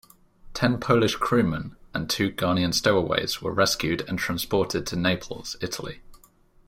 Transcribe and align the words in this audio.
Ten 0.55 0.79
Polish 0.79 1.13
crewman 1.15 1.75
and 1.93 2.09
two 2.09 2.31
Ghanian 2.31 2.73
stowaways 2.73 3.39
were 3.39 3.53
rescued 3.53 4.01
and 4.09 4.17
transported 4.17 4.87
to 4.87 4.95
Naples, 4.95 5.55
Italy. 5.61 6.01